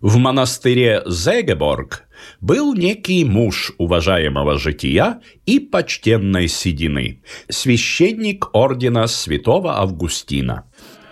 [0.00, 2.04] В монастыре Зегеборг
[2.40, 10.64] был некий муж уважаемого жития и почтенной седины, священник ордена святого Августина.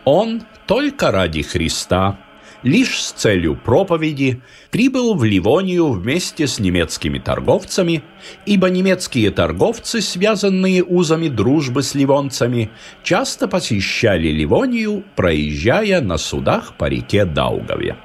[0.07, 2.19] Он только ради Христа,
[2.63, 8.03] лишь с целью проповеди, прибыл в Ливонию вместе с немецкими торговцами,
[8.47, 12.71] ибо немецкие торговцы, связанные узами дружбы с ливонцами,
[13.03, 17.99] часто посещали Ливонию, проезжая на судах по реке Даугаве.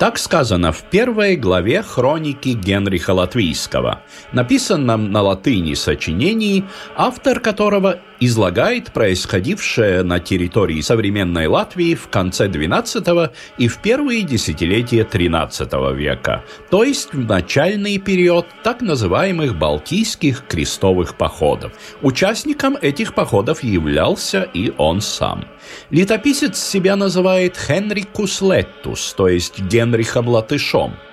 [0.00, 4.00] Так сказано в первой главе хроники Генриха Латвийского,
[4.32, 6.64] написанном на латыни сочинении,
[6.96, 15.02] автор которого излагает происходившее на территории современной Латвии в конце XII и в первые десятилетия
[15.10, 21.72] XIII века, то есть в начальный период так называемых Балтийских крестовых походов.
[22.02, 25.44] Участником этих походов являлся и он сам.
[25.90, 30.94] Летописец себя называет Хенрикус Леттус, то есть Генрихом Латышом–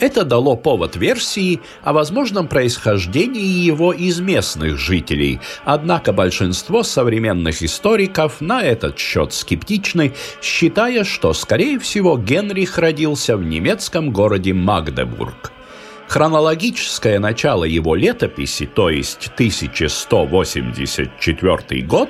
[0.00, 8.40] это дало повод версии о возможном происхождении его из местных жителей, однако большинство современных историков
[8.40, 10.12] на этот счет скептичны,
[10.42, 15.52] считая, что, скорее всего, Генрих родился в немецком городе Магдебург.
[16.08, 22.08] Хронологическое начало его летописи, то есть 1184 год,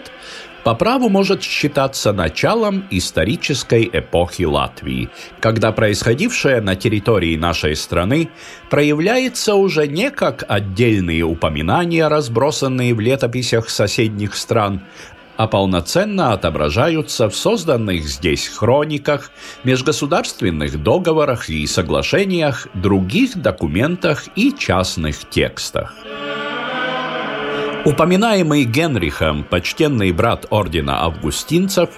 [0.65, 5.09] по праву может считаться началом исторической эпохи Латвии,
[5.41, 8.29] когда происходившее на территории нашей страны
[8.69, 14.83] проявляется уже не как отдельные упоминания, разбросанные в летописях соседних стран,
[15.37, 19.31] а полноценно отображаются в созданных здесь хрониках,
[19.65, 25.95] межгосударственных договорах и соглашениях, других документах и частных текстах.
[27.87, 31.89] Упоминаемый Генрихом почтенный брат ордена августинцев,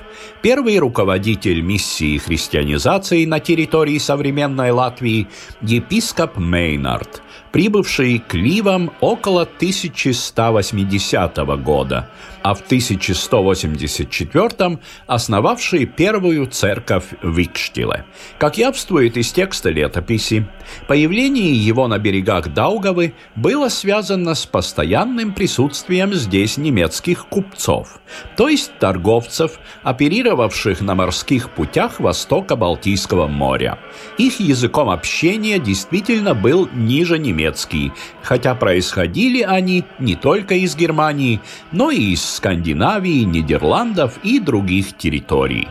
[0.41, 5.27] первый руководитель миссии христианизации на территории современной Латвии,
[5.61, 7.21] епископ Мейнард,
[7.53, 12.11] прибывший к Ливам около 1180 года,
[12.43, 18.05] а в 1184 основавший первую церковь в Икштиле.
[18.39, 20.47] Как явствует из текста летописи,
[20.89, 28.01] появление его на берегах Даугавы было связано с постоянным присутствием здесь немецких купцов,
[28.37, 33.79] то есть торговцев, оперировавших на морских путях востока Балтийского моря.
[34.19, 37.93] Их языком общения действительно был ниже немецкий,
[38.23, 41.41] хотя происходили они не только из Германии,
[41.73, 45.69] но и из Скандинавии, Нидерландов и других территорий.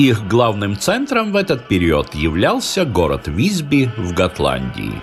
[0.00, 4.94] Их главным центром в этот период являлся город Висби в Готландии.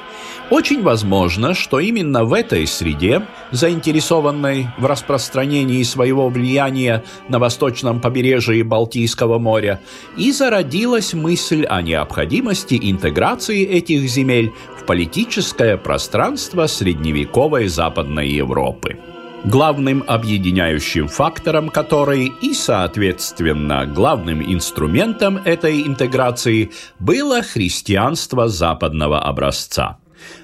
[0.49, 3.21] Очень возможно, что именно в этой среде,
[3.51, 9.81] заинтересованной в распространении своего влияния на восточном побережье Балтийского моря,
[10.17, 18.97] и зародилась мысль о необходимости интеграции этих земель в политическое пространство средневековой Западной Европы
[19.45, 29.97] главным объединяющим фактором которой и, соответственно, главным инструментом этой интеграции было христианство западного образца.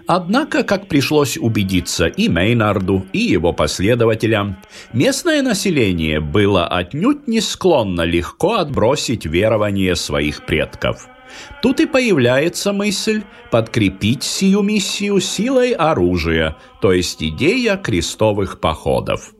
[0.07, 4.57] Однако, как пришлось убедиться и Мейнарду, и его последователям,
[4.93, 11.07] местное население было отнюдь не склонно легко отбросить верование своих предков–
[11.61, 19.33] Тут и появляется мысль подкрепить сию миссию силой оружия, то есть идея крестовых походов.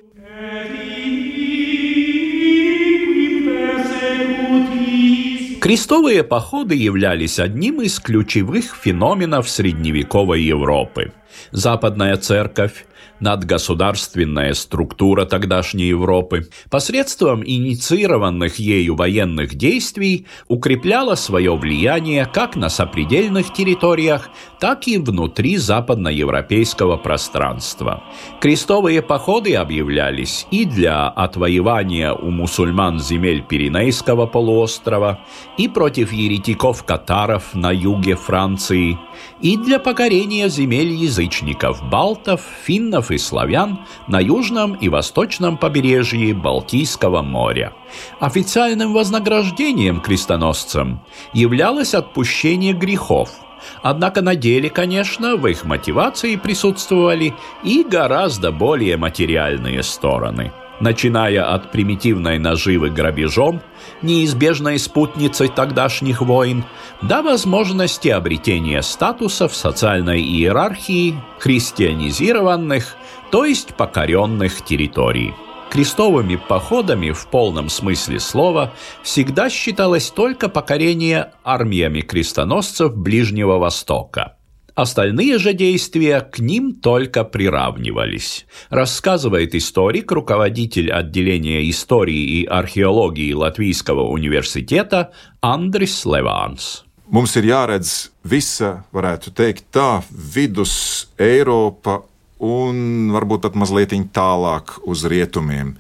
[5.64, 11.14] Крестовые походы являлись одним из ключевых феноменов средневековой Европы.
[11.52, 12.84] Западная церковь
[13.24, 23.54] надгосударственная структура тогдашней Европы, посредством инициированных ею военных действий укрепляла свое влияние как на сопредельных
[23.54, 28.04] территориях, так и внутри западноевропейского пространства.
[28.42, 35.20] Крестовые походы объявлялись и для отвоевания у мусульман земель Пиренейского полуострова,
[35.58, 38.98] и против еретиков-катаров на юге Франции,
[39.42, 47.22] и для покорения земель язычников, балтов, финнов и славян на южном и восточном побережье Балтийского
[47.22, 47.74] моря.
[48.20, 51.02] Официальным вознаграждением крестоносцам
[51.34, 53.32] являлось отпущение грехов–
[53.82, 57.34] Однако на деле, конечно, в их мотивации присутствовали
[57.64, 63.62] и гораздо более материальные стороны– начиная от примитивной наживы грабежом,
[64.02, 66.64] неизбежной спутницей тогдашних войн,
[67.02, 72.96] до возможности обретения статуса в социальной иерархии христианизированных,
[73.32, 75.34] то есть покоренных территорий.
[75.70, 84.38] Крестовыми походами в полном смысле слова всегда считалось только покорение армиями крестоносцев Ближнего Востока–
[84.75, 94.03] Остальные же действия к ним только приравнивались, рассказывает историк, руководитель отделения истории и археологии Латвийского
[94.03, 95.11] университета
[95.41, 96.85] Андрис Levāns.
[97.11, 102.03] Mums ir jāredz visa, varētu teikt, tā vidus Eiropa
[102.39, 105.75] un varbūt pat mazliet tālāk uz rietumiem,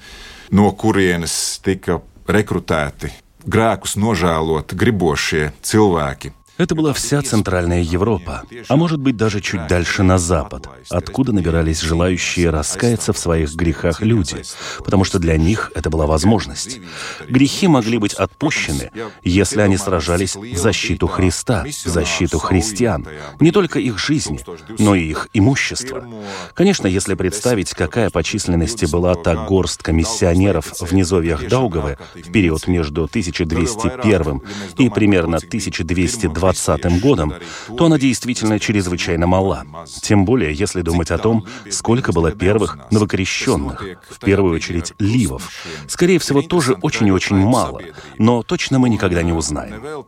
[0.51, 3.13] no kurienes tika rekrutēti
[3.47, 6.33] grēkus nožēlot gribošie cilvēki.
[6.64, 11.82] Это была вся Центральная Европа, а может быть даже чуть дальше на запад, откуда набирались
[11.82, 14.44] желающие раскаяться в своих грехах люди,
[14.78, 16.80] потому что для них это была возможность.
[17.28, 18.92] Грехи могли быть отпущены,
[19.24, 23.06] если они сражались в защиту Христа, в защиту христиан,
[23.42, 24.40] не только их жизни,
[24.80, 26.08] но и их имущества.
[26.54, 32.68] Конечно, если представить, какая по численности была та горстка миссионеров в низовьях Даугавы в период
[32.68, 34.42] между 1201
[34.78, 37.34] и примерно 1220 2020 годом,
[37.78, 39.66] то она действительно чрезвычайно мала.
[40.02, 45.50] Тем более, если думать о том, сколько было первых новокрещенных, в первую очередь ливов.
[45.88, 47.82] Скорее всего, тоже очень и очень мало,
[48.18, 50.06] но точно мы никогда не узнаем.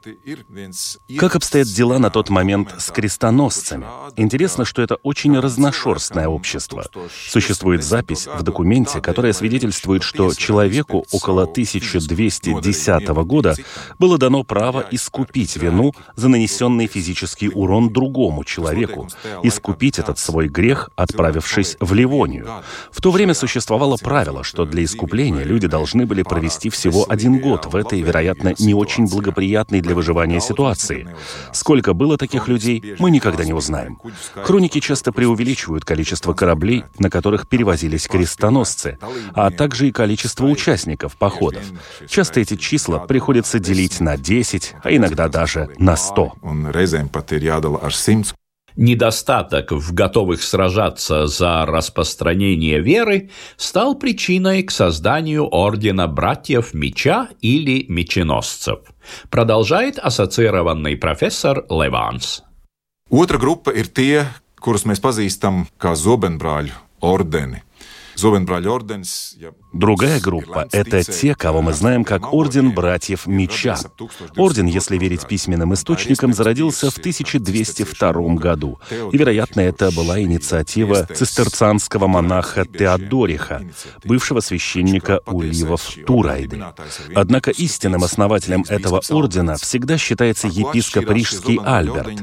[1.17, 3.85] Как обстоят дела на тот момент с крестоносцами?
[4.15, 6.85] Интересно, что это очень разношерстное общество.
[7.29, 13.55] Существует запись в документе, которая свидетельствует, что человеку около 1210 года
[13.99, 19.07] было дано право искупить вину за за нанесенный физический урон другому человеку,
[19.43, 22.47] искупить этот свой грех, отправившись в Ливонию.
[22.91, 27.67] В то время существовало правило, что для искупления люди должны были провести всего один год
[27.67, 31.07] в этой, вероятно, не очень благоприятной для выживания ситуации.
[31.53, 33.99] Сколько было таких людей, мы никогда не узнаем.
[34.33, 38.97] Хроники часто преувеличивают количество кораблей, на которых перевозились крестоносцы,
[39.35, 41.61] а также и количество участников походов.
[42.09, 46.14] Часто эти числа приходится делить на 10, а иногда даже на 100.
[46.15, 46.31] 100.
[48.77, 57.85] Недостаток в готовых сражаться за распространение веры стал причиной к созданию ордена братьев меча или
[57.87, 58.79] меченосцев,
[59.29, 62.43] продолжает ассоциированный профессор Леванс.
[63.09, 64.25] Otra grupa ir tie,
[64.59, 66.73] kurus mēs pazīstam kā zobenbrāļu
[67.05, 67.61] ordeni.
[69.75, 73.77] Другая группа— это те, кого мы знаем как Орден Братьев Меча.
[74.37, 78.79] Орден, если верить письменным источникам, зародился в 1202 году.
[79.11, 83.63] И, вероятно, это была инициатива цистерцианского монаха Теодориха,
[84.05, 86.63] бывшего священника Уливов Турайды.
[87.13, 92.17] Однако истинным основателем этого ордена всегда считается епископ Рижский Альберт.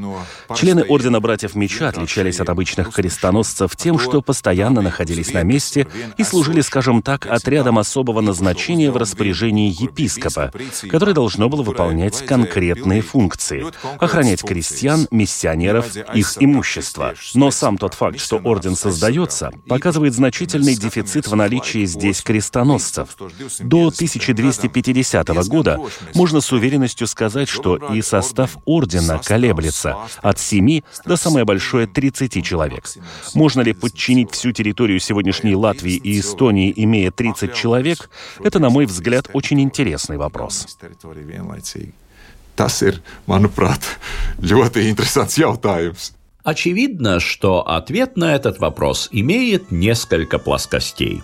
[0.57, 6.25] Члены Ордена Братьев Меча отличались от обычных крестоносцев тем, что постоянно находились на месте и
[6.25, 10.53] служили, скажем так, отрядом особого назначения в распоряжении епископа,
[10.89, 13.67] который должно было выполнять конкретные функции—
[13.99, 17.15] охранять крестьян, миссионеров, их имущество.
[17.35, 23.17] Но сам тот факт, что орден создается, показывает значительный дефицит в наличии здесь крестоносцев.
[23.59, 25.81] До 1250 года
[26.15, 32.45] можно с уверенностью сказать, что и состав ордена колеблется от 7 до самое большое 30
[32.45, 32.85] человек.
[33.35, 38.11] Можно ли подчинить всю территорию сегодняшней Латвии и Эстонии, имея 30 человек,
[38.43, 40.67] это, на мой взгляд, очень интересный вопрос.
[42.55, 43.81] Tas ir, manuprāt,
[44.43, 46.13] ļoti interesants jautājums.
[46.45, 51.23] Очевидно, что ответ на этот вопрос имеет несколько плоскостей.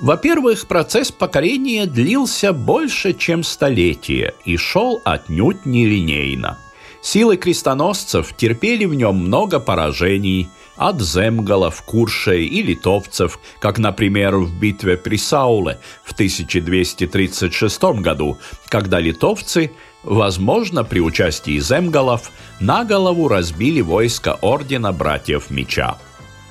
[0.00, 6.58] Во-первых, процесс покорения длился больше, чем столетие и шел отнюдь нелинейно.
[7.02, 10.48] Силы крестоносцев терпели в нем много поражений–
[10.88, 18.98] от земгалов, куршей и литовцев, как, например, в битве при Сауле в 1236 году, когда
[18.98, 19.70] литовцы,
[20.02, 25.98] возможно, при участии земгалов, на голову разбили войско Ордена Братьев Меча.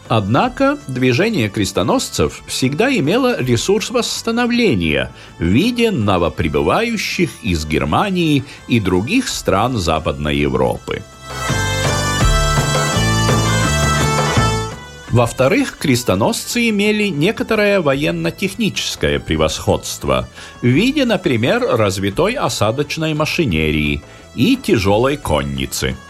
[0.08, 9.78] Однако движение крестоносцев всегда имело ресурс восстановления в виде новоприбывающих из Германии и других стран
[9.78, 11.02] Западной Европы.
[15.12, 20.30] Во-вторых, крестоносцы имели некоторое военно-техническое превосходство
[20.62, 24.02] в виде, например, развитой осадочной машинерии
[24.36, 25.96] и тяжелой конницы–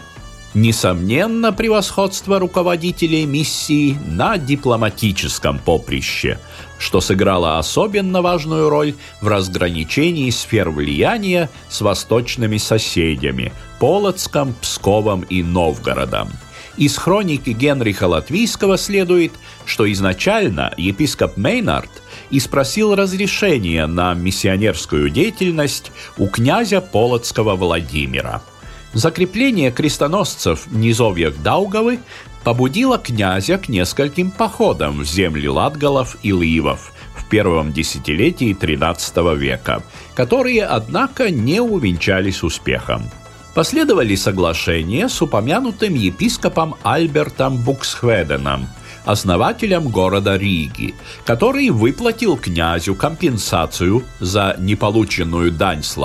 [0.54, 6.38] Несомненно, превосходство руководителей миссии на дипломатическом поприще,
[6.78, 15.42] что сыграло особенно важную роль в разграничении сфер влияния с восточными соседями– Полоцком, Псковом и
[15.42, 16.28] Новгородом.
[16.76, 19.32] Из хроники Генриха Латвийского следует,
[19.66, 21.90] что изначально епископ Мейнард
[22.30, 28.42] и спросил разрешения на миссионерскую деятельность у князя Полоцкого Владимира–
[28.94, 32.00] Закрепление крестоносцев в низовьях Даугавы
[32.44, 39.82] побудило князя к нескольким походам в земли Латгалов и Ливов в первом десятилетии XIII века,
[40.14, 43.10] которые, однако, не увенчались успехом.
[43.54, 48.66] Последовали соглашения с упомянутым епископом Альбертом Буксхведеном,
[49.04, 50.94] основателем города Риги,
[51.26, 55.98] который выплатил князю компенсацию за неполученную дань с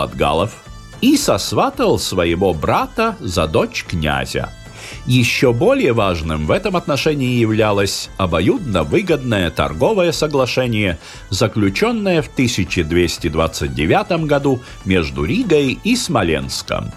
[1.00, 4.50] и сосватал своего брата за дочь князя.
[5.06, 11.00] Еще более важным в этом отношении являлось обоюдно выгодное торговое соглашение,
[11.30, 16.92] заключенное в 1229 году между Ригой и Смоленском.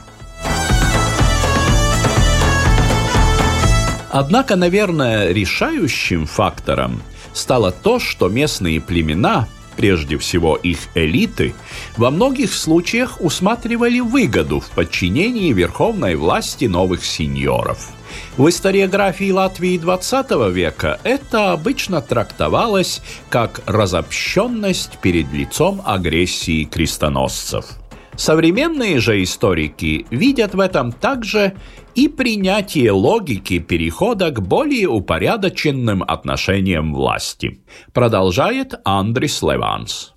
[4.11, 7.03] Однако, наверное, решающим фактором
[7.33, 9.49] стало то, что местные племена–
[9.81, 11.55] прежде всего их элиты,
[11.97, 17.89] во многих случаях усматривали выгоду в подчинении верховной власти новых сеньоров.
[18.37, 23.01] В историографии Латвии XX века это обычно трактовалось
[23.31, 27.80] как разобщенность перед лицом агрессии крестоносцев.
[28.20, 31.56] Современные же историки видят в этом также
[31.96, 37.60] и принятие логики перехода к более упорядоченным отношениям власти,
[37.94, 40.14] продолжает Андрис Леванс.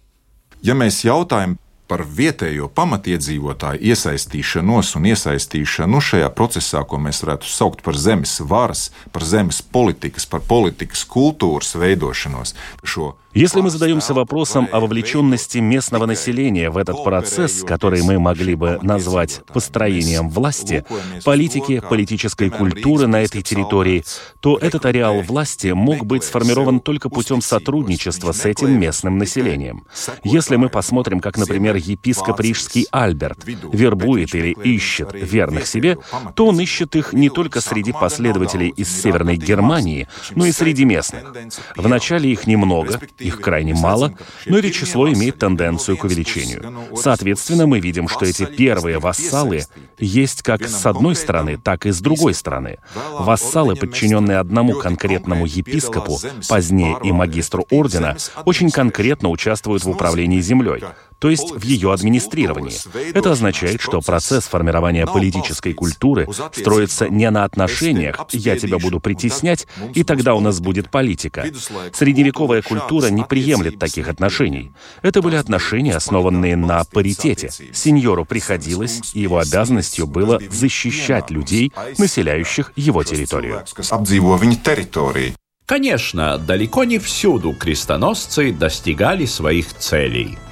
[0.63, 1.55] Ja mēs jautājam
[1.89, 8.89] par vietējo pamatiedzīvotāju iesaistīšanos un iesaistīšanu šajā procesā, ko mēs varētu saukt par zemes varas,
[9.15, 12.55] par zemes politikas, par politikas kultūras veidošanos.
[12.85, 18.54] Šo Если мы задаемся вопросом о вовлеченности местного населения в этот процесс, который мы могли
[18.54, 20.86] бы назвать построением власти,
[21.26, 24.04] политики, политической культуры на этой территории,
[24.40, 29.88] то этот ареал власти мог быть сформирован только путем сотрудничества с этим местным населением.
[30.24, 35.98] Если мы посмотрим, как, например, епископ Рижский Альберт вербует или ищет верных себе,
[36.36, 41.24] то он ищет их не только среди последователей из Северной Германии, но и среди местных.
[41.76, 44.14] Вначале их немного, их крайне мало,
[44.46, 46.88] но это число имеет тенденцию к увеличению.
[46.96, 49.66] Соответственно, мы видим, что эти первые вассалы
[49.98, 52.80] есть как с одной стороны, так и с другой стороны.
[53.12, 60.84] Вассалы, подчиненные одному конкретному епископу, позднее и магистру ордена, очень конкретно участвуют в управлении землей
[61.24, 62.76] то есть в ее администрировании.
[63.18, 69.66] Это означает, что процесс формирования политической культуры строится не на отношениях «я тебя буду притеснять,
[69.94, 71.46] и тогда у нас будет политика».
[71.94, 74.72] Средневековая культура не приемлет таких отношений.
[75.02, 77.50] Это были отношения, основанные на паритете.
[77.72, 83.64] Сеньору приходилось, и его обязанностью было защищать людей, населяющих его территорию.
[85.66, 90.38] Конечно, далеко не всюду крестоносцы достигали своих целей–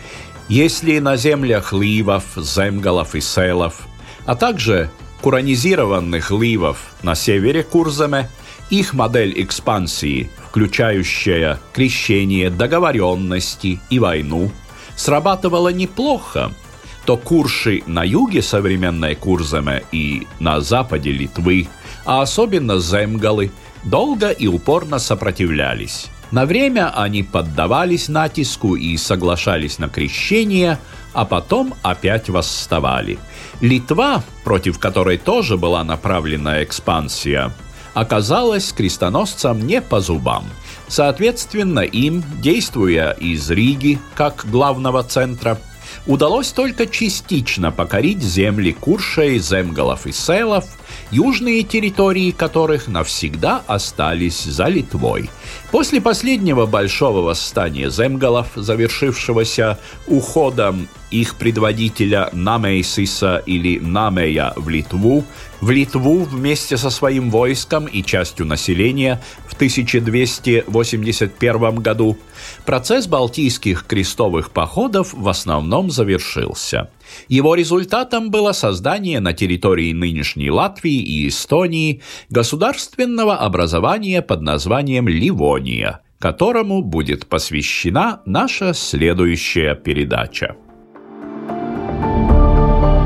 [0.51, 3.87] если на землях ливов, земгалов и селов,
[4.25, 4.89] а также
[5.21, 8.29] куранизированных ливов на севере Курзаме,
[8.69, 14.51] их модель экспансии, включающая крещение, договоренности и войну,
[14.97, 16.51] срабатывала неплохо,
[17.05, 21.69] то курши на юге современной Курзаме и на западе Литвы,
[22.05, 23.51] а особенно земгалы,
[23.85, 26.09] долго и упорно сопротивлялись.
[26.31, 30.79] На время они поддавались натиску и соглашались на крещение,
[31.13, 33.19] а потом опять восставали.
[33.61, 37.51] Литва, против которой тоже была направлена экспансия,
[37.93, 40.45] оказалась крестоносцам не по зубам.
[40.87, 45.57] Соответственно, им, действуя из Риги как главного центра,
[46.07, 50.65] удалось только частично покорить земли Куршей, Земгалов и Селов,
[51.11, 55.29] южные территории которых навсегда остались за Литвой.
[55.71, 65.25] После последнего большого восстания Земгалов, завершившегося уходом их предводителя Намейсиса или Намея в Литву
[65.61, 72.17] в Литву вместе со своим войском и частью населения в 1281 году,
[72.65, 76.89] процесс балтийских крестовых походов в основном завершился.
[77.27, 85.99] Его результатом было создание на территории нынешней Латвии и Эстонии государственного образования под названием Ливония,
[86.19, 90.55] которому будет посвящена наша следующая передача.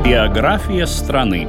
[0.04, 1.48] Биография страны